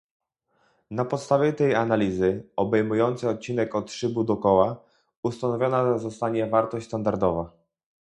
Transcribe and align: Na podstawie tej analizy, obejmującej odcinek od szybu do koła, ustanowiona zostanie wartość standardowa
Na 0.91 1.05
podstawie 1.05 1.53
tej 1.53 1.75
analizy, 1.75 2.49
obejmującej 2.55 3.29
odcinek 3.29 3.75
od 3.75 3.91
szybu 3.91 4.23
do 4.23 4.37
koła, 4.37 4.83
ustanowiona 5.23 5.97
zostanie 5.97 6.47
wartość 6.47 6.87
standardowa 6.87 7.51